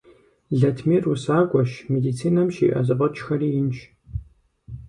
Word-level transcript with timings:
Латмир 0.59 1.03
усакӀуэщ, 1.11 1.71
медицинэм 1.91 2.47
щиӀэ 2.55 2.79
зэфӀэкӀхэри 2.87 3.49
инщ. 3.59 3.77